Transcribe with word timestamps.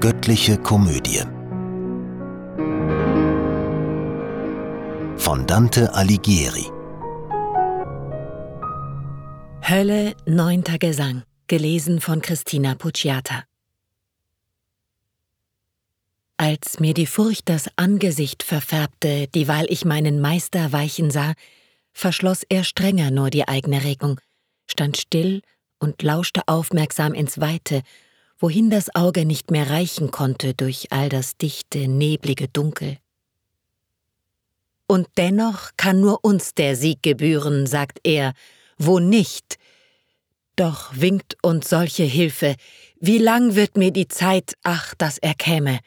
Göttliche 0.00 0.56
Komödie. 0.56 1.24
Von 5.16 5.44
Dante 5.48 5.92
Alighieri. 5.92 6.66
Hölle, 9.68 10.14
neunter 10.24 10.78
Gesang, 10.78 11.24
gelesen 11.48 12.00
von 12.00 12.22
Christina 12.22 12.76
Pucciata. 12.76 13.42
Als 16.36 16.78
mir 16.78 16.94
die 16.94 17.06
Furcht 17.06 17.48
das 17.48 17.68
Angesicht 17.74 18.44
verfärbte, 18.44 19.26
dieweil 19.26 19.66
ich 19.68 19.84
meinen 19.84 20.20
Meister 20.20 20.70
weichen 20.70 21.10
sah, 21.10 21.32
verschloss 21.92 22.44
er 22.48 22.62
strenger 22.62 23.10
nur 23.10 23.30
die 23.30 23.48
eigene 23.48 23.82
Regung, 23.82 24.20
stand 24.68 24.96
still 24.96 25.42
und 25.80 26.00
lauschte 26.02 26.42
aufmerksam 26.46 27.14
ins 27.14 27.40
Weite, 27.40 27.82
wohin 28.38 28.70
das 28.70 28.94
Auge 28.94 29.24
nicht 29.24 29.50
mehr 29.50 29.70
reichen 29.70 30.10
konnte 30.10 30.54
durch 30.54 30.88
all 30.90 31.08
das 31.08 31.36
dichte, 31.36 31.88
neblige 31.88 32.48
Dunkel. 32.48 32.98
Und 34.86 35.06
dennoch 35.16 35.70
kann 35.76 36.00
nur 36.00 36.24
uns 36.24 36.54
der 36.54 36.74
Sieg 36.74 37.02
gebühren, 37.02 37.66
sagt 37.66 38.00
er, 38.04 38.32
wo 38.78 39.00
nicht. 39.00 39.58
Doch 40.56 40.90
winkt 40.94 41.36
uns 41.42 41.68
solche 41.68 42.04
Hilfe, 42.04 42.56
wie 42.98 43.18
lang 43.18 43.54
wird 43.54 43.76
mir 43.76 43.92
die 43.92 44.08
Zeit, 44.08 44.54
ach, 44.62 44.94
dass 44.94 45.18
er 45.18 45.34
käme. 45.34 45.80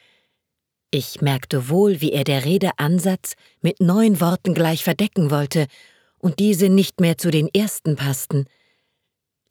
Ich 0.90 1.20
merkte 1.20 1.68
wohl, 1.68 2.00
wie 2.00 2.12
er 2.12 2.24
der 2.24 2.44
Rede 2.44 2.70
Ansatz 2.76 3.34
mit 3.60 3.80
neuen 3.80 4.20
Worten 4.20 4.54
gleich 4.54 4.84
verdecken 4.84 5.30
wollte, 5.30 5.66
und 6.18 6.38
diese 6.38 6.68
nicht 6.68 7.00
mehr 7.00 7.18
zu 7.18 7.30
den 7.32 7.48
ersten 7.52 7.96
passten. 7.96 8.46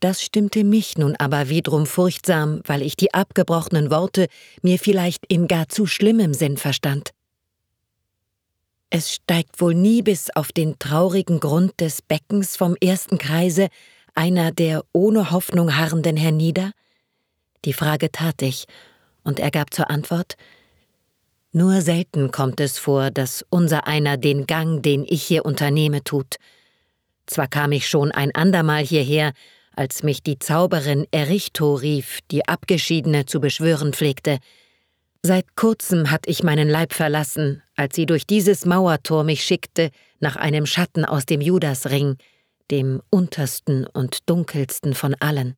Das 0.01 0.23
stimmte 0.23 0.63
mich 0.63 0.97
nun 0.97 1.15
aber 1.17 1.47
wiederum 1.47 1.85
furchtsam, 1.85 2.61
weil 2.65 2.81
ich 2.81 2.95
die 2.95 3.13
abgebrochenen 3.13 3.91
Worte 3.91 4.27
mir 4.63 4.79
vielleicht 4.79 5.27
in 5.27 5.47
gar 5.47 5.69
zu 5.69 5.85
schlimmem 5.85 6.33
Sinn 6.33 6.57
verstand. 6.57 7.11
Es 8.89 9.13
steigt 9.13 9.61
wohl 9.61 9.75
nie 9.75 10.01
bis 10.01 10.31
auf 10.35 10.51
den 10.51 10.79
traurigen 10.79 11.39
Grund 11.39 11.79
des 11.79 12.01
Beckens 12.01 12.57
vom 12.57 12.75
ersten 12.81 13.19
Kreise 13.19 13.69
einer 14.15 14.51
der 14.51 14.83
ohne 14.91 15.29
Hoffnung 15.29 15.77
harrenden 15.77 16.17
hernieder? 16.17 16.71
Die 17.63 17.73
Frage 17.73 18.11
tat 18.11 18.41
ich, 18.41 18.65
und 19.23 19.39
er 19.39 19.51
gab 19.51 19.71
zur 19.71 19.91
Antwort 19.91 20.35
Nur 21.51 21.81
selten 21.81 22.31
kommt 22.31 22.59
es 22.59 22.79
vor, 22.79 23.11
dass 23.11 23.45
unser 23.51 23.85
einer 23.85 24.17
den 24.17 24.47
Gang, 24.47 24.81
den 24.81 25.05
ich 25.07 25.21
hier 25.21 25.45
unternehme, 25.45 26.03
tut. 26.03 26.37
Zwar 27.27 27.47
kam 27.47 27.71
ich 27.71 27.87
schon 27.87 28.11
ein 28.11 28.33
andermal 28.33 28.83
hierher, 28.83 29.33
als 29.75 30.03
mich 30.03 30.23
die 30.23 30.39
Zauberin 30.39 31.07
Erichto 31.11 31.75
rief, 31.75 32.19
die 32.31 32.47
Abgeschiedene 32.47 33.25
zu 33.25 33.39
beschwören 33.39 33.93
pflegte. 33.93 34.39
Seit 35.23 35.55
kurzem 35.55 36.11
hatt 36.11 36.27
ich 36.27 36.43
meinen 36.43 36.69
Leib 36.69 36.93
verlassen, 36.93 37.61
als 37.75 37.95
sie 37.95 38.05
durch 38.05 38.25
dieses 38.25 38.65
Mauertor 38.65 39.23
mich 39.23 39.43
schickte, 39.43 39.91
nach 40.19 40.35
einem 40.35 40.65
Schatten 40.65 41.05
aus 41.05 41.25
dem 41.25 41.41
Judasring, 41.41 42.17
dem 42.71 43.01
untersten 43.09 43.85
und 43.85 44.29
dunkelsten 44.29 44.93
von 44.93 45.15
allen. 45.19 45.55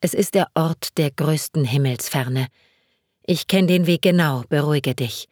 Es 0.00 0.14
ist 0.14 0.34
der 0.34 0.48
Ort 0.54 0.96
der 0.96 1.10
größten 1.10 1.64
Himmelsferne. 1.64 2.46
Ich 3.26 3.46
kenn 3.48 3.66
den 3.66 3.86
Weg 3.86 4.02
genau, 4.02 4.44
beruhige 4.48 4.94
dich. 4.94 5.28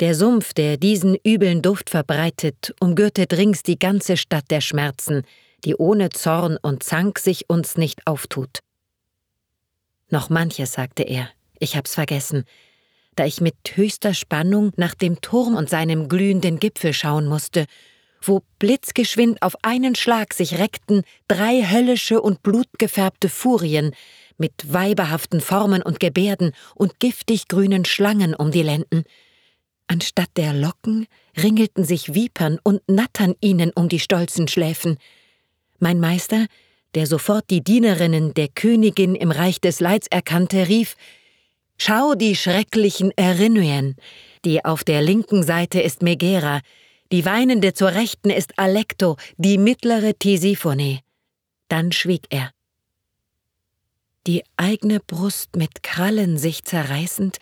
Der 0.00 0.14
Sumpf, 0.14 0.52
der 0.52 0.76
diesen 0.76 1.16
übeln 1.24 1.62
Duft 1.62 1.90
verbreitet, 1.90 2.74
umgürtet 2.80 3.32
rings 3.34 3.62
die 3.62 3.78
ganze 3.78 4.16
Stadt 4.16 4.50
der 4.50 4.60
Schmerzen, 4.60 5.22
die 5.64 5.76
ohne 5.76 6.10
Zorn 6.10 6.58
und 6.60 6.82
Zank 6.82 7.18
sich 7.18 7.48
uns 7.48 7.76
nicht 7.76 8.06
auftut. 8.06 8.60
Noch 10.08 10.30
manches, 10.30 10.72
sagte 10.72 11.02
er, 11.02 11.28
ich 11.58 11.76
hab's 11.76 11.94
vergessen, 11.94 12.44
da 13.16 13.24
ich 13.24 13.40
mit 13.40 13.56
höchster 13.74 14.14
Spannung 14.14 14.72
nach 14.76 14.94
dem 14.94 15.20
Turm 15.20 15.56
und 15.56 15.70
seinem 15.70 16.08
glühenden 16.08 16.58
Gipfel 16.58 16.92
schauen 16.92 17.26
musste, 17.26 17.66
wo 18.22 18.42
blitzgeschwind 18.58 19.42
auf 19.42 19.54
einen 19.62 19.94
Schlag 19.94 20.34
sich 20.34 20.58
reckten 20.58 21.02
drei 21.28 21.62
höllische 21.62 22.20
und 22.20 22.42
blutgefärbte 22.42 23.28
Furien 23.28 23.92
mit 24.38 24.72
weiberhaften 24.72 25.40
Formen 25.40 25.82
und 25.82 26.00
Gebärden 26.00 26.52
und 26.74 27.00
giftig 27.00 27.48
grünen 27.48 27.84
Schlangen 27.84 28.34
um 28.34 28.50
die 28.50 28.62
Lenden. 28.62 29.04
Anstatt 29.86 30.30
der 30.36 30.52
Locken 30.52 31.06
ringelten 31.40 31.84
sich 31.84 32.14
Vipern 32.14 32.58
und 32.62 32.82
Nattern 32.88 33.34
ihnen 33.40 33.70
um 33.74 33.88
die 33.88 34.00
stolzen 34.00 34.48
Schläfen. 34.48 34.98
Mein 35.78 36.00
Meister, 36.00 36.46
der 36.94 37.06
sofort 37.06 37.50
die 37.50 37.62
Dienerinnen 37.62 38.34
der 38.34 38.48
Königin 38.48 39.14
im 39.14 39.30
Reich 39.30 39.60
des 39.60 39.80
Leids 39.80 40.06
erkannte, 40.08 40.68
rief 40.68 40.96
Schau 41.78 42.14
die 42.14 42.36
schrecklichen 42.36 43.10
Erinuen. 43.16 43.96
Die 44.44 44.64
auf 44.64 44.82
der 44.82 45.02
linken 45.02 45.42
Seite 45.42 45.80
ist 45.80 46.02
Megera, 46.02 46.60
die 47.12 47.24
weinende 47.24 47.74
zur 47.74 47.92
rechten 47.92 48.30
ist 48.30 48.58
Alecto, 48.58 49.16
die 49.36 49.58
mittlere 49.58 50.14
Tisiphone. 50.18 51.00
Dann 51.68 51.92
schwieg 51.92 52.26
er. 52.30 52.50
Die 54.26 54.42
eigene 54.56 55.00
Brust 55.00 55.54
mit 55.54 55.82
Krallen 55.82 56.38
sich 56.38 56.64
zerreißend, 56.64 57.36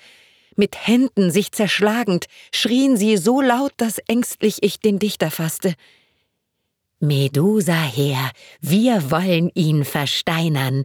mit 0.57 0.87
Händen 0.87 1.31
sich 1.31 1.53
zerschlagend, 1.53 2.27
schrien 2.53 2.97
sie 2.97 3.17
so 3.17 3.41
laut, 3.41 3.73
dass 3.77 3.99
ängstlich 4.07 4.63
ich 4.63 4.81
den 4.81 4.99
Dichter 4.99 5.31
fasste. 5.31 5.75
Medusa 7.01 7.83
her, 7.83 8.31
wir 8.61 9.11
wollen 9.11 9.51
ihn 9.55 9.85
versteinern, 9.85 10.85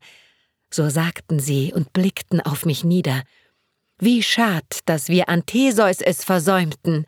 so 0.71 0.89
sagten 0.89 1.39
sie 1.39 1.73
und 1.73 1.93
blickten 1.93 2.41
auf 2.41 2.65
mich 2.65 2.83
nieder. 2.83 3.23
Wie 3.99 4.23
schad, 4.23 4.79
dass 4.85 5.09
wir 5.09 5.29
an 5.29 5.45
Theseus 5.45 6.01
es 6.01 6.23
versäumten. 6.23 7.05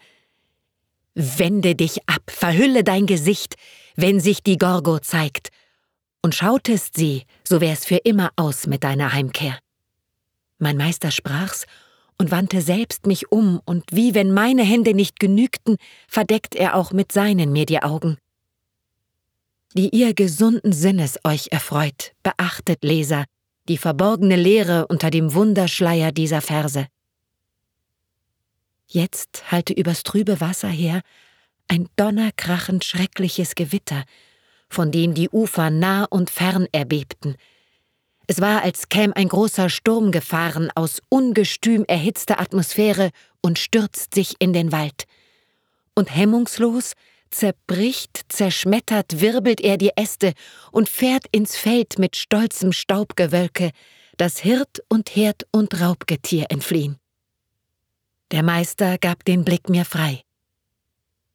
Wende 1.13 1.75
dich 1.75 2.07
ab, 2.07 2.23
verhülle 2.27 2.83
dein 2.83 3.05
Gesicht, 3.05 3.55
wenn 3.95 4.19
sich 4.19 4.43
die 4.43 4.57
Gorgo 4.57 4.99
zeigt, 4.99 5.49
und 6.23 6.35
schautest 6.35 6.95
sie, 6.95 7.23
so 7.43 7.61
wär's 7.61 7.85
für 7.85 7.97
immer 7.97 8.31
aus 8.35 8.67
mit 8.67 8.83
deiner 8.83 9.13
Heimkehr. 9.13 9.57
Mein 10.59 10.77
Meister 10.77 11.11
sprach's 11.11 11.65
und 12.17 12.29
wandte 12.29 12.61
selbst 12.61 13.07
mich 13.07 13.31
um, 13.31 13.59
und 13.65 13.83
wie 13.91 14.13
wenn 14.13 14.31
meine 14.31 14.63
Hände 14.63 14.93
nicht 14.93 15.19
genügten, 15.19 15.77
verdeckt 16.07 16.55
er 16.55 16.75
auch 16.75 16.91
mit 16.91 17.11
seinen 17.11 17.51
mir 17.51 17.65
die 17.65 17.81
Augen. 17.81 18.17
Die 19.73 19.89
ihr 19.95 20.13
gesunden 20.13 20.73
Sinnes 20.73 21.19
euch 21.23 21.47
erfreut, 21.51 22.13
beachtet, 22.23 22.83
Leser, 22.83 23.25
die 23.67 23.77
verborgene 23.77 24.35
Lehre 24.35 24.87
unter 24.87 25.09
dem 25.09 25.33
Wunderschleier 25.33 26.11
dieser 26.11 26.41
Verse. 26.41 26.87
Jetzt 28.87 29.51
hallte 29.51 29.73
übers 29.73 30.03
trübe 30.03 30.41
Wasser 30.41 30.67
her 30.67 31.01
ein 31.67 31.87
donnerkrachend 31.95 32.83
schreckliches 32.83 33.55
Gewitter, 33.55 34.03
von 34.69 34.91
dem 34.91 35.13
die 35.13 35.29
Ufer 35.29 35.69
nah 35.69 36.03
und 36.05 36.29
fern 36.29 36.67
erbebten, 36.73 37.37
es 38.31 38.39
war, 38.39 38.63
als 38.63 38.87
käm 38.87 39.11
ein 39.13 39.27
großer 39.27 39.67
Sturm 39.69 40.13
gefahren 40.13 40.71
aus 40.73 41.01
ungestüm 41.09 41.83
erhitzter 41.85 42.39
Atmosphäre 42.39 43.09
und 43.41 43.59
stürzt 43.59 44.15
sich 44.15 44.35
in 44.39 44.53
den 44.53 44.71
Wald. 44.71 45.03
Und 45.95 46.15
hemmungslos 46.15 46.93
zerbricht, 47.31 48.21
zerschmettert, 48.29 49.21
wirbelt 49.21 49.61
er 49.61 49.77
die 49.77 49.91
Äste 49.95 50.33
und 50.71 50.89
fährt 50.89 51.25
ins 51.31 51.55
Feld 51.57 51.97
mit 51.99 52.15
stolzem 52.15 52.71
Staubgewölke, 52.73 53.71
das 54.17 54.37
Hirt 54.37 54.83
und 54.89 55.15
Herd 55.15 55.47
und 55.51 55.79
Raubgetier 55.79 56.45
entfliehen. 56.49 56.97
Der 58.31 58.43
Meister 58.43 58.97
gab 58.97 59.25
den 59.25 59.43
Blick 59.43 59.69
mir 59.69 59.85
frei. 59.85 60.23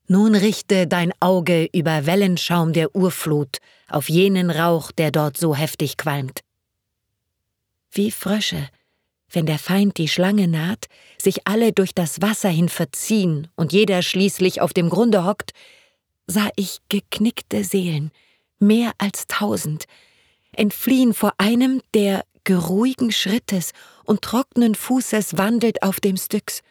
Nun 0.08 0.34
richte 0.34 0.86
dein 0.86 1.12
Auge 1.20 1.68
über 1.72 2.06
Wellenschaum 2.06 2.72
der 2.72 2.94
Urflut 2.94 3.58
auf 3.88 4.08
jenen 4.08 4.50
Rauch, 4.50 4.92
der 4.92 5.10
dort 5.10 5.36
so 5.36 5.56
heftig 5.56 5.96
qualmt 5.96 6.42
wie 7.96 8.10
Frösche, 8.10 8.68
wenn 9.30 9.46
der 9.46 9.58
Feind 9.58 9.98
die 9.98 10.08
Schlange 10.08 10.48
naht, 10.48 10.86
sich 11.20 11.46
alle 11.46 11.72
durch 11.72 11.94
das 11.94 12.22
Wasser 12.22 12.48
hin 12.48 12.68
verziehen 12.68 13.48
und 13.56 13.72
jeder 13.72 14.02
schließlich 14.02 14.60
auf 14.60 14.72
dem 14.72 14.88
Grunde 14.88 15.24
hockt, 15.24 15.52
sah 16.26 16.50
ich 16.56 16.78
geknickte 16.88 17.64
Seelen, 17.64 18.10
mehr 18.58 18.92
als 18.98 19.26
tausend, 19.26 19.86
entfliehen 20.52 21.14
vor 21.14 21.34
einem, 21.38 21.82
der 21.94 22.24
geruhigen 22.44 23.12
Schrittes 23.12 23.72
und 24.04 24.22
trockenen 24.22 24.74
Fußes 24.74 25.36
wandelt 25.36 25.82
auf 25.82 26.00
dem 26.00 26.16
Styx. 26.16 26.62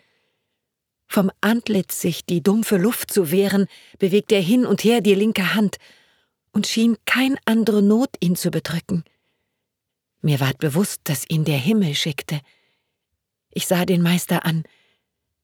Vom 1.07 1.29
Antlitz 1.41 2.01
sich 2.01 2.25
die 2.25 2.41
dumpfe 2.41 2.77
Luft 2.77 3.11
zu 3.11 3.29
wehren, 3.31 3.67
bewegt 3.99 4.31
er 4.31 4.41
hin 4.41 4.65
und 4.65 4.83
her 4.83 5.01
die 5.01 5.13
linke 5.13 5.53
Hand 5.53 5.77
und 6.51 6.65
schien 6.65 6.97
kein 7.05 7.37
andere 7.45 7.83
Not 7.83 8.11
ihn 8.21 8.35
zu 8.35 8.49
bedrücken. 8.49 9.03
Mir 10.21 10.39
ward 10.39 10.57
bewusst, 10.57 11.01
dass 11.03 11.29
ihn 11.29 11.45
der 11.45 11.57
Himmel 11.57 11.93
schickte. 11.93 12.39
Ich 13.51 13.67
sah 13.67 13.85
den 13.85 14.01
Meister 14.01 14.45
an, 14.45 14.63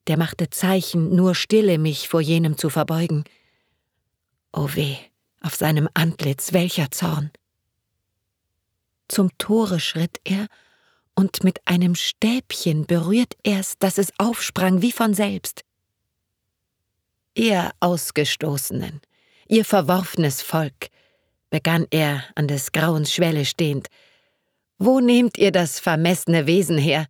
der 0.07 0.17
machte 0.17 0.49
Zeichen, 0.49 1.15
nur 1.15 1.35
stille 1.35 1.77
mich 1.77 2.09
vor 2.09 2.21
jenem 2.21 2.57
zu 2.57 2.69
verbeugen. 2.69 3.25
O 4.53 4.67
weh, 4.73 4.97
auf 5.41 5.55
seinem 5.55 5.87
Antlitz 5.93 6.53
welcher 6.53 6.91
Zorn! 6.91 7.31
Zum 9.07 9.29
Tore 9.37 9.79
schritt 9.79 10.19
er 10.23 10.47
und 11.15 11.43
mit 11.43 11.59
einem 11.65 11.95
Stäbchen 11.95 12.85
berührt 12.85 13.35
er's, 13.43 13.77
dass 13.77 13.97
es 13.97 14.11
aufsprang 14.17 14.81
wie 14.81 14.91
von 14.91 15.13
selbst. 15.13 15.63
Ihr 17.33 17.71
Ausgestoßenen, 17.79 19.01
ihr 19.47 19.65
verworfenes 19.65 20.41
Volk, 20.41 20.89
begann 21.49 21.85
er 21.91 22.23
an 22.35 22.47
des 22.47 22.71
Grauens 22.71 23.13
Schwelle 23.13 23.45
stehend, 23.45 23.87
wo 24.77 24.99
nehmt 24.99 25.37
ihr 25.37 25.51
das 25.51 25.79
vermessene 25.79 26.47
Wesen 26.47 26.77
her? 26.77 27.05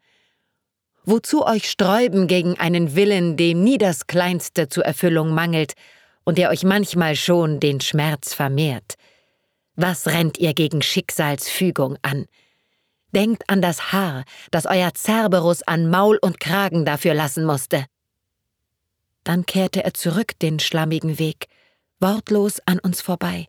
Wozu 1.06 1.46
euch 1.46 1.70
sträuben 1.70 2.28
gegen 2.28 2.60
einen 2.60 2.96
Willen, 2.96 3.38
dem 3.38 3.64
nie 3.64 3.78
das 3.78 4.08
Kleinste 4.08 4.68
zur 4.68 4.86
Erfüllung 4.86 5.34
mangelt 5.34 5.74
und 6.24 6.38
der 6.38 6.50
euch 6.50 6.64
manchmal 6.64 7.16
schon 7.16 7.60
den 7.60 7.82
Schmerz 7.82 8.34
vermehrt? 8.34 8.96
Was 9.76 10.08
rennt 10.08 10.38
ihr 10.38 10.54
gegen 10.54 10.82
Schicksalsfügung 10.82 11.98
an? 12.02 12.26
Denkt 13.14 13.50
an 13.50 13.62
das 13.62 13.92
Haar, 13.92 14.24
das 14.52 14.66
euer 14.66 14.92
Cerberus 14.96 15.64
an 15.64 15.90
Maul 15.90 16.18
und 16.22 16.40
Kragen 16.40 16.86
dafür 16.86 17.14
lassen 17.14 17.46
musste. 17.46 17.86
Dann 19.24 19.46
kehrte 19.46 19.84
er 19.84 19.94
zurück 19.94 20.40
den 20.40 20.60
schlammigen 20.60 21.20
Weg, 21.20 21.48
wortlos 22.00 22.60
an 22.66 22.80
uns 22.80 23.02
vorbei, 23.02 23.48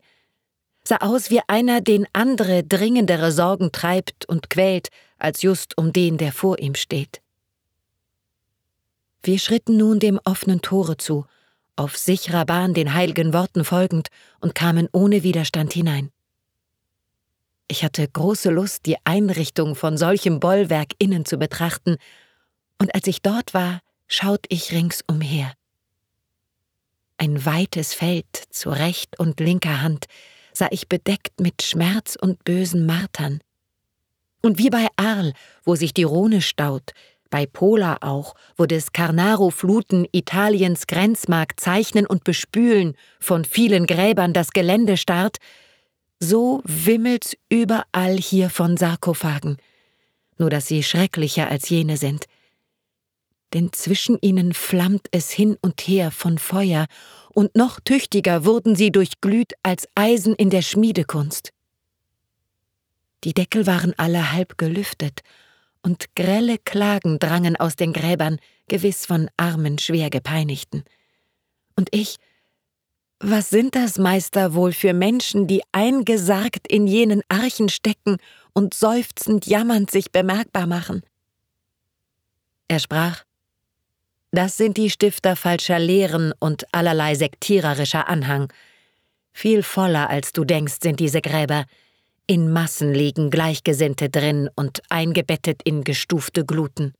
sah 0.83 0.97
aus 0.97 1.29
wie 1.29 1.41
einer, 1.47 1.81
den 1.81 2.05
andere 2.13 2.63
dringendere 2.63 3.31
Sorgen 3.31 3.71
treibt 3.71 4.25
und 4.25 4.49
quält, 4.49 4.89
als 5.17 5.41
just 5.41 5.77
um 5.77 5.93
den, 5.93 6.17
der 6.17 6.33
vor 6.33 6.59
ihm 6.59 6.75
steht. 6.75 7.21
Wir 9.23 9.39
schritten 9.39 9.77
nun 9.77 9.99
dem 9.99 10.19
offenen 10.25 10.61
Tore 10.61 10.97
zu, 10.97 11.25
auf 11.75 11.97
sicherer 11.97 12.45
Bahn 12.45 12.73
den 12.73 12.93
heiligen 12.93 13.33
Worten 13.33 13.65
folgend 13.65 14.09
und 14.39 14.55
kamen 14.55 14.87
ohne 14.91 15.23
Widerstand 15.23 15.73
hinein. 15.73 16.11
Ich 17.67 17.83
hatte 17.83 18.07
große 18.07 18.51
Lust, 18.51 18.85
die 18.85 18.97
Einrichtung 19.03 19.75
von 19.75 19.97
solchem 19.97 20.39
Bollwerk 20.39 20.93
innen 20.99 21.25
zu 21.25 21.37
betrachten, 21.37 21.97
und 22.79 22.93
als 22.93 23.07
ich 23.07 23.21
dort 23.21 23.53
war, 23.53 23.79
schaut 24.07 24.45
ich 24.49 24.71
rings 24.73 25.03
umher. 25.07 25.53
Ein 27.17 27.45
weites 27.45 27.93
Feld 27.93 28.25
zu 28.49 28.69
recht 28.69 29.17
und 29.19 29.39
linker 29.39 29.81
Hand 29.81 30.05
sah 30.51 30.67
ich 30.71 30.89
bedeckt 30.89 31.39
mit 31.39 31.61
Schmerz 31.63 32.17
und 32.19 32.43
bösen 32.43 32.85
Martern. 32.85 33.39
Und 34.41 34.57
wie 34.57 34.69
bei 34.69 34.87
Arl, 34.97 35.33
wo 35.63 35.75
sich 35.75 35.93
die 35.93 36.03
Rhone 36.03 36.41
staut, 36.41 36.91
bei 37.33 37.47
Pola 37.47 37.97
auch, 38.01 38.35
wo 38.57 38.67
des 38.67 38.91
Carnaro-Fluten 38.91 40.05
Italiens 40.11 40.85
Grenzmark 40.85 41.59
zeichnen 41.59 42.05
und 42.05 42.23
bespülen, 42.23 42.95
von 43.19 43.43
vielen 43.43 43.87
Gräbern 43.87 44.33
das 44.33 44.51
Gelände 44.51 44.97
starrt, 44.97 45.37
so 46.19 46.61
wimmelt's 46.63 47.35
überall 47.49 48.17
hier 48.17 48.51
von 48.51 48.77
Sarkophagen, 48.77 49.57
nur 50.37 50.51
dass 50.51 50.67
sie 50.67 50.83
schrecklicher 50.83 51.49
als 51.49 51.69
jene 51.69 51.97
sind. 51.97 52.25
Denn 53.55 53.73
zwischen 53.73 54.19
ihnen 54.21 54.53
flammt 54.53 55.07
es 55.09 55.31
hin 55.31 55.57
und 55.59 55.81
her 55.81 56.11
von 56.11 56.37
Feuer, 56.37 56.85
und 57.33 57.55
noch 57.55 57.79
tüchtiger 57.79 58.45
wurden 58.45 58.75
sie 58.75 58.91
durchglüht 58.91 59.53
als 59.63 59.87
Eisen 59.95 60.35
in 60.35 60.51
der 60.51 60.61
Schmiedekunst. 60.61 61.49
Die 63.23 63.33
Deckel 63.33 63.65
waren 63.65 63.95
alle 63.97 64.33
halb 64.33 64.59
gelüftet, 64.59 65.21
und 65.83 66.15
grelle 66.15 66.57
Klagen 66.57 67.19
drangen 67.19 67.55
aus 67.55 67.75
den 67.75 67.93
Gräbern, 67.93 68.39
gewiss 68.67 69.05
von 69.05 69.29
armen, 69.37 69.77
schwer 69.77 70.09
gepeinigten. 70.09 70.83
Und 71.75 71.89
ich, 71.91 72.17
was 73.19 73.49
sind 73.49 73.75
das, 73.75 73.97
Meister, 73.97 74.53
wohl 74.53 74.71
für 74.71 74.93
Menschen, 74.93 75.47
die 75.47 75.61
eingesargt 75.71 76.67
in 76.67 76.87
jenen 76.87 77.21
Archen 77.29 77.69
stecken 77.69 78.17
und 78.53 78.73
seufzend 78.73 79.45
jammernd 79.45 79.91
sich 79.91 80.11
bemerkbar 80.11 80.67
machen? 80.67 81.03
Er 82.67 82.79
sprach, 82.79 83.23
das 84.31 84.57
sind 84.57 84.77
die 84.77 84.89
Stifter 84.89 85.35
falscher 85.35 85.77
Lehren 85.77 86.33
und 86.39 86.65
allerlei 86.73 87.13
sektiererischer 87.13 88.07
Anhang. 88.07 88.51
Viel 89.31 89.61
voller 89.61 90.09
als 90.09 90.31
du 90.31 90.43
denkst 90.43 90.77
sind 90.81 90.99
diese 90.99 91.21
Gräber, 91.21 91.65
in 92.27 92.51
Massen 92.51 92.93
liegen 92.93 93.29
Gleichgesinnte 93.29 94.09
drin 94.09 94.49
und 94.55 94.81
eingebettet 94.89 95.61
in 95.63 95.83
gestufte 95.83 96.45
Gluten. 96.45 96.93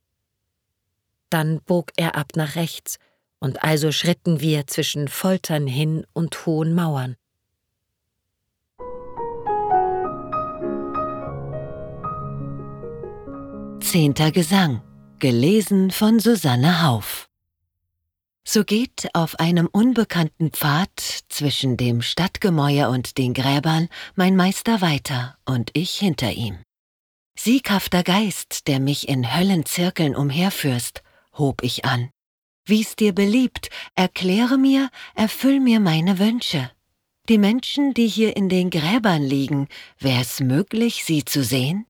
Dann 1.30 1.62
bog 1.62 1.92
er 1.96 2.16
ab 2.16 2.32
nach 2.36 2.56
rechts, 2.56 2.98
und 3.40 3.64
also 3.64 3.92
schritten 3.92 4.40
wir 4.40 4.68
zwischen 4.68 5.08
Foltern 5.08 5.68
hin 5.68 6.06
und 6.14 6.46
hohen 6.46 6.74
Mauern. 6.74 7.16
Zehnter 13.82 14.32
Gesang, 14.32 14.82
gelesen 15.20 15.92
von 15.92 16.20
Susanne 16.20 16.84
Hauf. 16.84 17.30
So 18.46 18.66
geht 18.66 19.10
auf 19.14 19.40
einem 19.40 19.68
unbekannten 19.68 20.52
Pfad 20.52 21.00
zwischen 21.30 21.78
dem 21.78 22.02
Stadtgemäuer 22.02 22.90
und 22.90 23.18
den 23.18 23.34
Gräbern 23.34 23.88
mein 24.16 24.36
Meister 24.36 24.82
weiter 24.82 25.38
und 25.46 25.72
ich 25.74 25.98
hinter 25.98 26.32
ihm. 26.32 26.60
Sieghafter 27.40 28.04
Geist, 28.04 28.68
der 28.68 28.80
mich 28.80 29.08
in 29.08 29.36
Höllenzirkeln 29.36 30.16
umherführst, 30.16 31.04
hob 31.38 31.64
ich 31.64 31.86
an. 31.86 32.10
Wie's 32.66 32.96
dir 32.96 33.14
beliebt, 33.14 33.70
erkläre 33.96 34.58
mir, 34.58 34.90
erfüll 35.16 35.60
mir 35.60 35.80
meine 35.80 36.20
Wünsche. 36.20 36.70
Die 37.30 37.38
Menschen, 37.38 37.94
die 37.94 38.08
hier 38.08 38.36
in 38.36 38.50
den 38.50 38.70
Gräbern 38.70 39.24
liegen, 39.24 39.68
wär's 40.00 40.42
möglich, 40.42 41.06
sie 41.06 41.24
zu 41.24 41.44
sehen? 41.44 41.86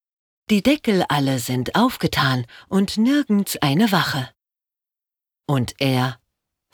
Die 0.49 0.61
Deckel 0.61 1.03
alle 1.09 1.39
sind 1.39 1.75
aufgetan 1.75 2.45
und 2.69 2.97
nirgends 2.97 3.57
eine 3.57 3.91
Wache. 3.91 4.29
Und 5.45 5.75
er 5.79 6.19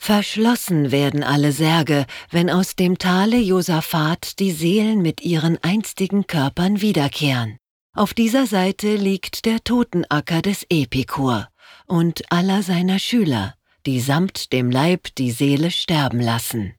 Verschlossen 0.02 0.92
werden 0.92 1.22
alle 1.22 1.52
Särge, 1.52 2.06
wenn 2.30 2.48
aus 2.48 2.74
dem 2.74 2.96
Tale 2.96 3.36
Josaphat 3.36 4.40
die 4.40 4.50
Seelen 4.50 5.02
mit 5.02 5.20
ihren 5.20 5.62
einstigen 5.62 6.26
Körpern 6.26 6.80
wiederkehren. 6.80 7.58
Auf 7.94 8.14
dieser 8.14 8.46
Seite 8.46 8.96
liegt 8.96 9.44
der 9.44 9.62
Totenacker 9.62 10.40
des 10.40 10.64
Epikur 10.70 11.48
und 11.86 12.32
aller 12.32 12.62
seiner 12.62 12.98
Schüler, 12.98 13.54
die 13.84 14.00
samt 14.00 14.54
dem 14.54 14.70
Leib 14.70 15.14
die 15.18 15.32
Seele 15.32 15.70
sterben 15.70 16.20
lassen. 16.20 16.74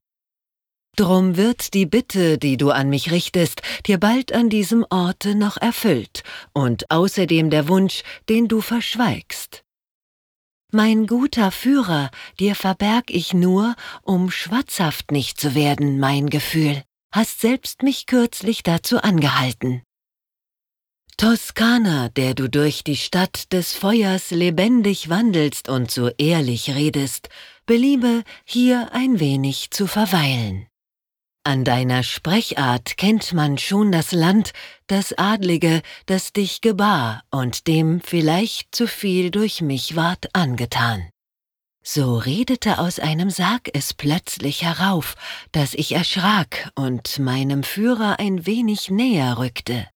Drum 0.98 1.38
wird 1.38 1.76
die 1.76 1.86
Bitte, 1.86 2.40
die 2.40 2.58
du 2.58 2.72
an 2.72 2.90
mich 2.90 3.12
richtest, 3.12 3.62
dir 3.86 4.00
bald 4.00 4.34
an 4.34 4.50
diesem 4.50 4.84
Orte 4.90 5.36
noch 5.36 5.58
erfüllt, 5.58 6.24
und 6.54 6.90
außerdem 6.90 7.52
der 7.52 7.68
Wunsch, 7.68 8.02
den 8.30 8.48
du 8.48 8.62
verschweigst. 8.62 9.64
Mein 10.74 11.06
guter 11.06 11.52
Führer, 11.52 12.10
dir 12.40 12.56
verberg 12.56 13.12
ich 13.12 13.34
nur, 13.34 13.76
um 14.04 14.32
schwatzhaft 14.32 15.12
nicht 15.12 15.38
zu 15.38 15.54
werden, 15.54 16.00
mein 16.00 16.30
Gefühl, 16.30 16.82
hast 17.12 17.42
selbst 17.42 17.84
mich 17.84 18.06
kürzlich 18.06 18.64
dazu 18.64 19.02
angehalten. 19.02 19.82
Toskana, 21.18 22.08
der 22.08 22.36
du 22.36 22.50
durch 22.50 22.86
die 22.86 22.96
Stadt 22.96 23.52
des 23.52 23.74
Feuers 23.74 24.32
lebendig 24.32 25.10
wandelst 25.10 25.68
und 25.68 25.92
so 25.92 26.10
ehrlich 26.18 26.74
redest, 26.74 27.28
beliebe, 27.66 28.24
hier 28.46 28.94
ein 28.94 29.20
wenig 29.20 29.72
zu 29.72 29.88
verweilen. 29.88 30.68
An 31.44 31.64
deiner 31.64 32.04
Sprechart 32.04 32.98
kennt 32.98 33.34
man 33.34 33.58
schon 33.58 33.92
das 33.92 34.12
Land, 34.12 34.54
das 34.86 35.18
Adlige, 35.18 35.82
das 36.06 36.34
dich 36.34 36.62
gebar 36.62 37.24
und 37.32 37.66
dem 37.66 38.00
vielleicht 38.00 38.76
zu 38.76 38.88
viel 38.88 39.32
durch 39.32 39.60
mich 39.62 39.96
ward 39.96 40.36
angetan. 40.36 41.10
So 41.84 42.20
redete 42.20 42.78
aus 42.78 43.00
einem 43.00 43.32
Sarg 43.32 43.72
es 43.74 43.96
plötzlich 43.96 44.62
herauf, 44.62 45.16
dass 45.52 45.74
ich 45.74 45.94
erschrak 45.94 46.70
und 46.76 47.18
meinem 47.18 47.64
Führer 47.64 48.20
ein 48.20 48.46
wenig 48.46 48.92
näher 48.92 49.40
rückte. 49.40 49.88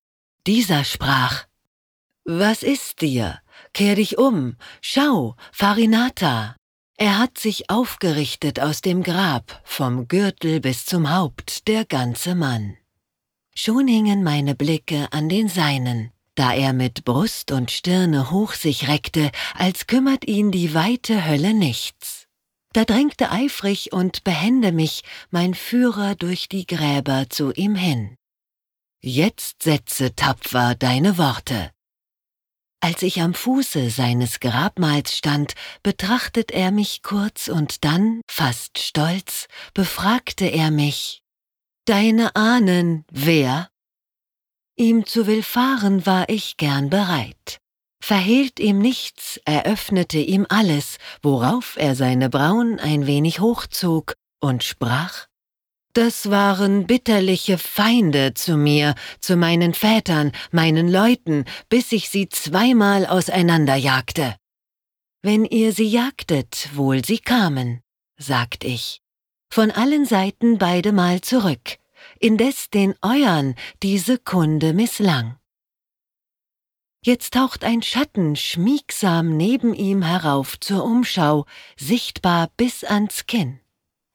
Dieser 0.48 0.84
sprach, 0.84 1.46
Was 2.24 2.64
ist 2.64 3.02
dir? 3.02 3.40
Kehr 3.74 3.96
dich 3.96 4.18
um, 4.18 4.56
schau, 4.82 5.36
Farinata, 5.52 6.56
er 6.98 7.18
hat 7.18 7.38
sich 7.38 7.70
aufgerichtet 7.70 8.60
aus 8.60 8.82
dem 8.82 9.04
Grab, 9.04 9.62
vom 9.64 10.08
Gürtel 10.08 10.60
bis 10.62 10.86
zum 10.86 11.14
Haupt, 11.14 11.68
der 11.68 11.86
ganze 11.86 12.36
Mann. 12.36 12.78
Schon 13.54 13.88
hingen 13.88 14.24
meine 14.24 14.56
Blicke 14.56 15.08
an 15.12 15.30
den 15.30 15.48
seinen, 15.48 16.12
da 16.36 16.54
er 16.54 16.74
mit 16.74 17.06
Brust 17.06 17.52
und 17.52 17.72
Stirne 17.72 18.32
hoch 18.32 18.54
sich 18.54 18.88
reckte, 18.88 19.32
als 19.54 19.88
kümmert 19.88 20.26
ihn 20.26 20.52
die 20.52 20.74
weite 20.74 21.26
Hölle 21.26 21.54
nichts. 21.54 22.28
Da 22.74 22.84
drängte 22.84 23.32
eifrig 23.32 23.94
und 23.94 24.26
behende 24.26 24.74
mich 24.74 25.04
mein 25.32 25.54
Führer 25.54 26.16
durch 26.16 26.50
die 26.50 26.66
Gräber 26.66 27.30
zu 27.30 27.54
ihm 27.54 27.76
hin. 27.76 28.18
Jetzt 29.02 29.64
setze 29.64 30.16
tapfer 30.16 30.76
deine 30.76 31.18
Worte, 31.18 31.72
als 32.86 33.02
ich 33.02 33.20
am 33.20 33.34
Fuße 33.34 33.90
seines 33.90 34.40
Grabmals 34.40 35.18
stand, 35.18 35.56
betrachtet 35.82 36.52
er 36.52 36.70
mich 36.70 37.02
kurz 37.02 37.48
und 37.48 37.84
dann, 37.84 38.22
fast 38.30 38.78
stolz, 38.78 39.48
befragte 39.74 40.46
er 40.46 40.70
mich. 40.70 41.24
Deine 41.86 42.36
Ahnen, 42.36 43.04
wer? 43.10 43.70
Ihm 44.76 45.04
zu 45.08 45.26
willfahren 45.26 46.06
war 46.06 46.30
ich 46.30 46.58
gern 46.58 46.92
bereit. 46.92 47.58
verhehlt 48.04 48.60
ihm 48.60 48.78
nichts, 48.78 49.40
eröffnete 49.46 50.20
ihm 50.20 50.46
alles, 50.48 50.98
worauf 51.24 51.78
er 51.78 51.96
seine 51.96 52.30
Brauen 52.30 52.80
ein 52.80 53.08
wenig 53.08 53.40
hochzog 53.40 54.14
und 54.40 54.64
sprach 54.64 55.26
Das 55.96 56.30
waren 56.30 56.88
bitterliche 56.88 57.58
Feinde 57.58 58.34
zu 58.34 58.58
mir, 58.58 58.96
zu 59.22 59.38
meinen 59.38 59.74
Vätern, 59.74 60.34
meinen 60.52 60.92
Leuten, 60.92 61.46
bis 61.70 61.94
ich 61.94 62.10
sie 62.10 62.28
zweimal 62.28 63.06
auseinanderjagte. 63.06 64.36
Wenn 65.22 65.46
ihr 65.46 65.72
sie 65.72 65.88
jagtet, 65.88 66.68
wohl 66.74 67.06
sie 67.06 67.20
kamen, 67.20 67.80
sagt 68.18 68.66
ich, 68.66 69.02
von 69.50 69.72
allen 69.72 70.06
Seiten 70.06 70.58
beidemal 70.58 71.22
zurück, 71.22 71.78
indes 72.20 72.70
den 72.70 72.96
euern 73.02 73.56
diese 73.82 74.18
Kunde 74.18 74.74
misslang. 74.74 75.38
Jetzt 77.06 77.36
taucht 77.36 77.64
ein 77.64 77.82
Schatten 77.82 78.36
schmiegsam 78.36 79.38
neben 79.38 79.74
ihm 79.74 80.02
herauf 80.04 80.60
zur 80.60 80.84
Umschau, 80.84 81.46
sichtbar 81.78 82.50
bis 82.58 82.84
ans 82.84 83.28
Kinn. 83.28 83.62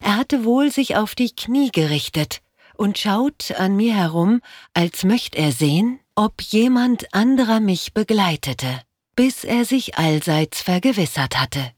Er 0.00 0.16
hatte 0.16 0.45
wohl 0.45 0.73
sich 0.73 0.97
auf 0.97 1.14
die 1.14 1.35
Knie 1.35 1.71
gerichtet 1.71 2.40
und 2.76 2.99
schaut 2.99 3.52
an 3.52 3.76
mir 3.76 3.95
herum, 3.95 4.40
als 4.75 5.04
möcht 5.04 5.35
er 5.35 5.52
sehen, 5.52 6.00
ob 6.14 6.40
jemand 6.40 7.12
anderer 7.14 7.61
mich 7.61 7.92
begleitete, 7.92 8.80
bis 9.14 9.45
er 9.45 9.64
sich 9.64 9.99
allseits 9.99 10.62
vergewissert 10.62 11.38
hatte. 11.38 11.73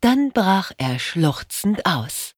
Dann 0.00 0.32
brach 0.32 0.72
er 0.78 0.98
schluchzend 0.98 1.86
aus. 1.86 2.34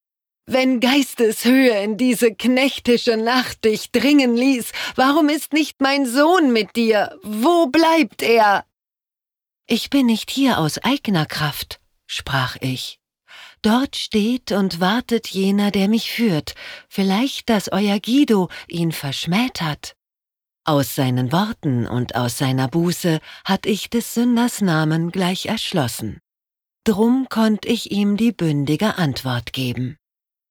Wenn 0.46 0.80
Geisteshöhe 0.80 1.82
in 1.82 1.96
diese 1.96 2.34
knechtische 2.34 3.16
Nacht 3.16 3.64
dich 3.64 3.90
dringen 3.92 4.36
ließ, 4.36 4.72
warum 4.94 5.30
ist 5.30 5.54
nicht 5.54 5.80
mein 5.80 6.04
Sohn 6.04 6.52
mit 6.52 6.76
dir? 6.76 7.18
Wo 7.22 7.68
bleibt 7.68 8.20
er? 8.20 8.66
Ich 9.66 9.88
bin 9.88 10.04
nicht 10.04 10.30
hier 10.30 10.58
aus 10.58 10.76
eigener 10.76 11.24
Kraft, 11.24 11.80
sprach 12.06 12.56
ich. 12.60 13.00
Dort 13.64 13.96
steht 13.96 14.52
und 14.52 14.78
wartet 14.78 15.26
jener, 15.28 15.70
der 15.70 15.88
mich 15.88 16.10
führt, 16.10 16.54
vielleicht, 16.86 17.48
dass 17.48 17.72
euer 17.72 17.98
Guido 17.98 18.50
ihn 18.68 18.92
verschmäht 18.92 19.62
hat. 19.62 19.96
Aus 20.66 20.94
seinen 20.94 21.32
Worten 21.32 21.86
und 21.86 22.14
aus 22.14 22.36
seiner 22.36 22.68
Buße 22.68 23.20
hatt 23.46 23.64
ich 23.64 23.88
des 23.88 24.12
Sünders 24.12 24.60
Namen 24.60 25.10
gleich 25.12 25.46
erschlossen. 25.46 26.20
Drum 26.84 27.26
konnt 27.30 27.64
ich 27.64 27.90
ihm 27.90 28.18
die 28.18 28.32
bündige 28.32 28.98
Antwort 28.98 29.54
geben. 29.54 29.96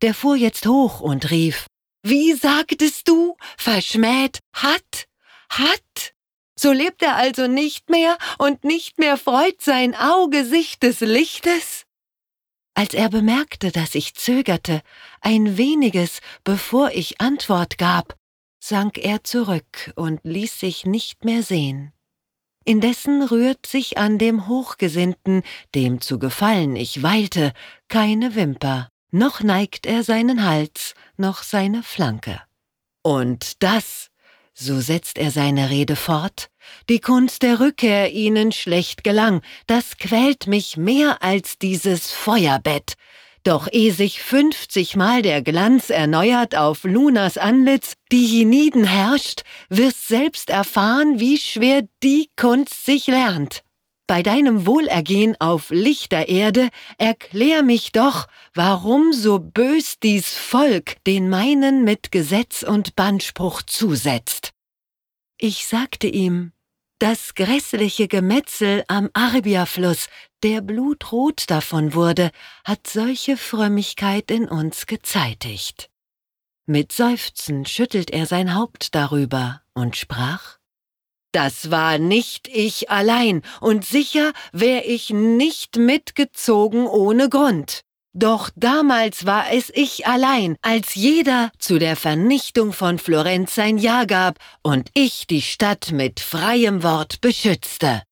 Der 0.01 0.15
fuhr 0.15 0.35
jetzt 0.35 0.65
hoch 0.65 0.99
und 0.99 1.29
rief, 1.29 1.67
Wie 2.01 2.33
sagtest 2.33 3.07
du, 3.07 3.37
verschmäht 3.59 4.39
hat, 4.53 5.05
hat? 5.49 6.13
So 6.57 6.71
lebt 6.71 7.03
er 7.03 7.15
also 7.15 7.45
nicht 7.45 7.91
mehr 7.91 8.17
und 8.39 8.63
nicht 8.63 8.97
mehr 8.97 9.17
freut 9.17 9.61
sein 9.61 9.93
Auge 9.93 10.45
sich 10.45 10.79
des 10.79 11.01
Lichtes? 11.01 11.85
Als 12.75 12.93
er 12.93 13.09
bemerkte, 13.09 13.71
dass 13.71 13.95
ich 13.95 14.15
zögerte, 14.15 14.81
ein 15.21 15.57
weniges, 15.57 16.21
bevor 16.43 16.91
ich 16.91 17.21
Antwort 17.21 17.77
gab, 17.77 18.17
sank 18.59 18.97
er 18.97 19.23
zurück 19.23 19.91
und 19.95 20.21
ließ 20.23 20.59
sich 20.59 20.85
nicht 20.85 21.25
mehr 21.25 21.43
sehen. 21.43 21.93
Indessen 22.65 23.21
rührt 23.21 23.65
sich 23.65 23.97
an 23.97 24.17
dem 24.17 24.47
Hochgesinnten, 24.47 25.43
dem 25.75 25.99
zu 26.01 26.17
gefallen 26.17 26.75
ich 26.75 27.03
weilte, 27.03 27.53
keine 27.89 28.35
Wimper, 28.35 28.89
noch 29.11 29.41
neigt 29.41 29.85
er 29.85 30.03
seinen 30.03 30.45
Hals, 30.45 30.95
noch 31.17 31.43
seine 31.43 31.83
Flanke. 31.83 32.41
Und 33.03 33.61
das, 33.61 34.07
so 34.53 34.79
setzt 34.79 35.17
er 35.17 35.31
seine 35.31 35.69
Rede 35.69 35.95
fort, 35.95 36.49
die 36.89 36.99
Kunst 36.99 37.41
der 37.43 37.59
Rückkehr 37.59 38.11
ihnen 38.11 38.51
schlecht 38.51 39.03
gelang, 39.03 39.41
das 39.67 39.97
quält 39.97 40.47
mich 40.47 40.77
mehr 40.77 41.21
als 41.21 41.57
dieses 41.57 42.11
Feuerbett, 42.11 42.93
doch 43.43 43.67
eh 43.71 43.89
sich 43.89 44.21
fünfzigmal 44.21 45.21
der 45.21 45.41
Glanz 45.41 45.89
erneuert 45.89 46.55
auf 46.55 46.83
Lunas 46.83 47.37
Antlitz, 47.37 47.93
die 48.11 48.25
hienieden 48.25 48.85
herrscht, 48.85 49.41
wirst 49.69 50.07
selbst 50.07 50.49
erfahren, 50.49 51.19
wie 51.19 51.37
schwer 51.37 51.81
die 52.03 52.29
Kunst 52.37 52.85
sich 52.85 53.07
lernt. 53.07 53.63
Bei 54.05 54.21
deinem 54.21 54.65
Wohlergehen 54.65 55.35
auf 55.39 55.69
lichter 55.69 56.27
Erde 56.27 56.69
erklär 56.97 57.63
mich 57.63 57.93
doch, 57.93 58.27
warum 58.53 59.13
so 59.13 59.39
bös 59.39 59.97
dies 59.99 60.33
Volk 60.33 61.03
den 61.05 61.29
meinen 61.29 61.85
mit 61.85 62.11
Gesetz 62.11 62.63
und 62.63 62.95
Bandspruch 62.95 63.61
zusetzt. 63.61 64.51
Ich 65.37 65.67
sagte 65.67 66.07
ihm, 66.07 66.51
das 66.99 67.33
grässliche 67.33 68.07
Gemetzel 68.07 68.83
am 68.87 69.09
Arbia-Fluss, 69.13 70.07
der 70.43 70.61
blutrot 70.61 71.49
davon 71.49 71.93
wurde, 71.93 72.31
hat 72.65 72.87
solche 72.87 73.35
Frömmigkeit 73.37 74.31
in 74.31 74.47
uns 74.47 74.85
gezeitigt. 74.85 75.89
Mit 76.65 76.91
Seufzen 76.91 77.65
schüttelt 77.65 78.11
er 78.11 78.25
sein 78.25 78.55
Haupt 78.55 78.95
darüber 78.95 79.61
und 79.73 79.97
sprach, 79.97 80.59
das 81.33 81.71
war 81.71 81.97
nicht 81.97 82.47
ich 82.47 82.89
allein, 82.89 83.41
und 83.59 83.83
sicher 83.85 84.31
wär 84.53 84.87
ich 84.87 85.09
nicht 85.09 85.77
mitgezogen 85.77 86.87
ohne 86.87 87.27
Grund. 87.27 87.81
Doch 88.15 88.51
damals 88.55 89.25
war 89.25 89.51
es 89.51 89.71
ich 89.73 90.05
allein, 90.05 90.55
als 90.61 90.93
jeder 90.93 91.51
zu 91.57 91.79
der 91.79 91.95
Vernichtung 91.95 92.71
von 92.71 92.99
Florenz 92.99 93.55
sein 93.55 93.79
Ja 93.79 94.05
gab 94.05 94.37
und 94.61 94.89
ich 94.93 95.25
die 95.25 95.41
Stadt 95.41 95.91
mit 95.91 96.19
freiem 96.19 96.83
Wort 96.83 97.21
beschützte. 97.21 98.03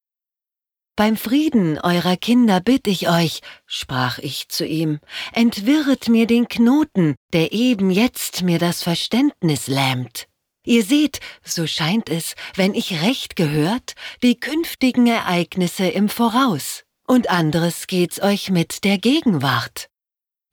Beim 0.95 1.17
Frieden 1.17 1.79
eurer 1.79 2.17
Kinder 2.17 2.59
bitt 2.59 2.87
ich 2.87 3.09
euch, 3.09 3.41
sprach 3.65 4.17
ich 4.17 4.49
zu 4.49 4.65
ihm, 4.65 4.99
entwirret 5.33 6.09
mir 6.09 6.25
den 6.25 6.47
Knoten, 6.47 7.15
der 7.31 7.53
eben 7.53 7.91
jetzt 7.91 8.41
mir 8.41 8.59
das 8.59 8.83
Verständnis 8.83 9.67
lähmt. 9.67 10.27
Ihr 10.63 10.83
seht, 10.83 11.19
so 11.43 11.65
scheint 11.65 12.09
es, 12.09 12.35
wenn 12.55 12.75
ich 12.75 13.01
recht 13.01 13.35
gehört, 13.35 13.95
die 14.21 14.39
künftigen 14.39 15.07
Ereignisse 15.07 15.87
im 15.87 16.07
Voraus, 16.07 16.83
und 17.07 17.29
anderes 17.29 17.87
geht's 17.87 18.21
euch 18.21 18.51
mit 18.51 18.83
der 18.83 18.99
Gegenwart. 18.99 19.89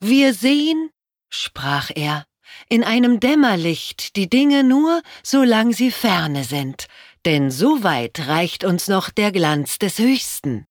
Wir 0.01 0.33
sehen, 0.33 0.91
sprach 1.29 1.91
er, 1.95 2.25
in 2.71 2.85
einem 2.85 3.21
Dämmerlicht 3.21 4.17
die 4.17 4.31
Dinge 4.31 4.65
nur, 4.65 5.03
solang 5.23 5.73
sie 5.73 5.91
ferne 5.91 6.45
sind, 6.45 6.87
denn 7.27 7.51
so 7.51 7.83
weit 7.83 8.27
reicht 8.27 8.65
uns 8.65 8.89
noch 8.89 9.11
der 9.11 9.33
Glanz 9.33 9.79
des 9.79 9.99
Höchsten. 9.99 10.65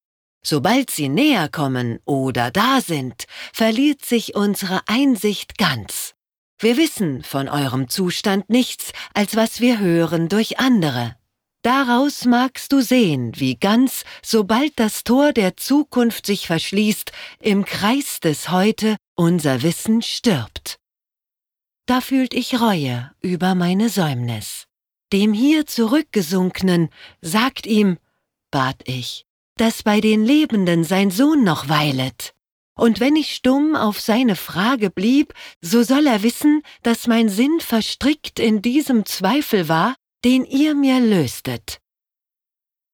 Sobald 0.44 0.90
sie 0.90 1.10
näher 1.10 1.50
kommen 1.50 2.00
oder 2.06 2.52
da 2.52 2.82
sind, 2.82 3.26
verliert 3.54 4.04
sich 4.06 4.36
unsere 4.36 4.82
Einsicht 4.88 5.58
ganz. 5.58 6.16
Wir 6.60 6.78
wissen 6.78 7.24
von 7.24 7.50
eurem 7.50 7.88
Zustand 7.88 8.50
nichts, 8.50 8.92
als 9.14 9.36
was 9.36 9.62
wir 9.62 9.80
hören 9.80 10.28
durch 10.28 10.60
andere. 10.60 11.16
Daraus 11.62 12.26
magst 12.26 12.72
du 12.72 12.82
sehen, 12.82 13.34
wie 13.36 13.56
ganz, 13.56 14.06
sobald 14.24 14.80
das 14.80 15.04
Tor 15.04 15.34
der 15.34 15.58
Zukunft 15.58 16.26
sich 16.26 16.48
verschließt, 16.48 17.12
im 17.42 17.66
Kreis 17.66 18.20
des 18.20 18.50
Heute 18.50 18.98
unser 19.16 19.62
Wissen 19.64 20.02
stirbt. 20.02 20.80
Da 21.86 22.02
fühlt 22.02 22.34
ich 22.34 22.60
Reue 22.60 23.12
über 23.22 23.54
meine 23.54 23.90
Säumnis. 23.90 24.66
Dem 25.14 25.34
hier 25.34 25.66
zurückgesunkenen 25.66 26.90
sagt 27.22 27.66
ihm, 27.66 27.98
bat 28.52 28.78
ich, 28.86 29.26
dass 29.58 29.84
bei 29.84 30.02
den 30.02 30.24
Lebenden 30.24 30.84
sein 30.84 31.12
Sohn 31.12 31.44
noch 31.44 31.70
weilet. 31.70 32.34
Und 32.78 33.00
wenn 33.00 33.16
ich 33.16 33.34
stumm 33.34 33.76
auf 33.76 34.00
seine 34.00 34.36
Frage 34.36 34.90
blieb, 34.92 35.34
so 35.62 35.84
soll 35.84 36.06
er 36.08 36.24
wissen, 36.24 36.62
dass 36.84 37.08
mein 37.08 37.28
Sinn 37.28 37.60
verstrickt 37.60 38.40
in 38.40 38.62
diesem 38.62 39.06
Zweifel 39.06 39.68
war, 39.68 39.96
den 40.24 40.46
ihr 40.46 40.76
mir 40.76 41.00
löstet. 41.00 41.80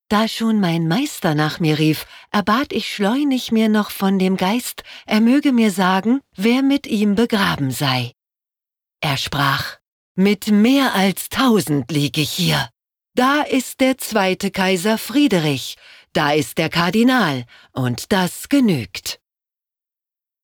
Da 0.10 0.28
schon 0.28 0.60
mein 0.60 0.88
Meister 0.88 1.36
nach 1.36 1.60
mir 1.60 1.80
rief, 1.80 2.06
erbat 2.32 2.72
ich 2.72 2.94
schleunig 2.94 3.52
mir 3.52 3.68
noch 3.68 3.90
von 3.90 4.20
dem 4.20 4.38
Geist, 4.38 4.84
er 5.06 5.22
möge 5.22 5.52
mir 5.52 5.72
sagen, 5.72 6.22
wer 6.36 6.62
mit 6.62 6.88
ihm 6.88 7.16
begraben 7.16 7.72
sei. 7.72 8.14
Er 9.02 9.18
sprach, 9.18 9.78
mit 10.16 10.48
mehr 10.48 10.94
als 10.94 11.30
tausend 11.30 11.92
lieg 11.92 12.18
ich 12.18 12.32
hier. 12.32 12.70
Da 13.16 13.42
ist 13.42 13.80
der 13.80 13.98
zweite 13.98 14.52
Kaiser 14.52 14.98
Friedrich, 14.98 15.76
da 16.14 16.32
ist 16.32 16.58
der 16.58 16.70
Kardinal, 16.70 17.46
und 17.72 18.12
das 18.12 18.50
genügt. 18.50 19.23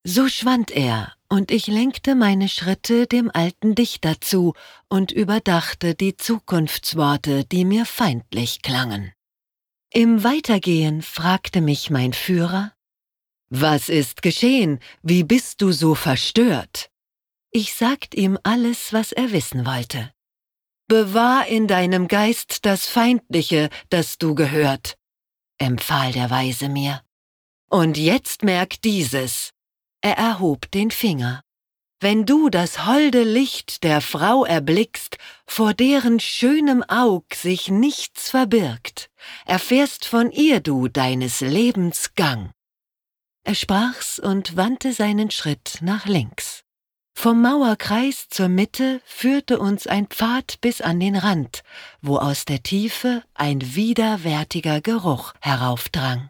So 0.05 0.29
schwand 0.29 0.71
er, 0.71 1.13
und 1.27 1.51
ich 1.51 1.67
lenkte 1.67 2.15
meine 2.15 2.47
Schritte 2.47 3.05
dem 3.05 3.29
alten 3.33 3.75
Dichter 3.75 4.21
zu 4.21 4.53
und 4.87 5.11
überdachte 5.11 5.93
die 5.93 6.15
Zukunftsworte, 6.15 7.43
die 7.45 7.65
mir 7.65 7.85
feindlich 7.85 8.61
klangen. 8.61 9.11
Im 9.91 10.23
Weitergehen 10.23 11.01
fragte 11.01 11.61
mich 11.61 11.89
mein 11.89 12.13
Führer, 12.13 12.73
Was 13.49 13.89
ist 13.89 14.21
geschehen? 14.21 14.79
Wie 15.01 15.23
bist 15.23 15.61
du 15.61 15.71
so 15.71 15.95
verstört? 15.95 16.89
Ich 17.51 17.73
sagt 17.73 18.13
ihm 18.15 18.37
alles, 18.43 18.93
was 18.93 19.11
er 19.11 19.31
wissen 19.31 19.65
wollte. 19.65 20.13
Bewahr 20.87 21.47
in 21.47 21.67
deinem 21.67 22.07
Geist 22.07 22.65
das 22.65 22.85
Feindliche, 22.85 23.69
das 23.89 24.17
du 24.17 24.33
gehört. 24.35 24.97
empfahl 25.57 26.13
der 26.13 26.29
Weise 26.29 26.69
mir. 26.69 27.03
Und 27.69 27.97
jetzt 27.97 28.43
merk 28.43 28.81
dieses. 28.81 29.51
Er 30.01 30.17
erhob 30.17 30.71
den 30.71 30.91
Finger. 30.91 31.41
Wenn 32.01 32.25
du 32.25 32.49
das 32.49 32.85
holde 32.85 33.23
Licht 33.23 33.83
der 33.83 33.99
Frau 33.99 34.45
erblickst, 34.45 35.17
vor 35.45 35.73
deren 35.73 36.21
schönem 36.21 36.81
Aug 36.87 37.25
sich 37.35 37.67
nichts 37.67 38.29
verbirgt, 38.29 39.09
erfährst 39.45 40.05
von 40.05 40.31
ihr 40.31 40.61
du 40.61 40.87
deines 40.87 41.41
Lebens 41.41 42.15
Gang. 42.15 42.51
Er 43.43 43.55
sprach's 43.55 44.17
und 44.17 44.55
wandte 44.55 44.93
seinen 44.93 45.29
Schritt 45.31 45.79
nach 45.81 46.05
links. 46.05 46.63
Vom 47.13 47.41
Mauerkreis 47.41 48.29
zur 48.29 48.47
Mitte 48.47 49.01
führte 49.03 49.59
uns 49.59 49.85
ein 49.85 50.07
Pfad 50.07 50.61
bis 50.61 50.79
an 50.79 51.01
den 51.01 51.17
Rand, 51.17 51.63
wo 52.01 52.15
aus 52.15 52.45
der 52.45 52.63
Tiefe 52.63 53.23
ein 53.33 53.75
widerwärtiger 53.75 54.79
Geruch 54.79 55.33
heraufdrang. 55.41 56.29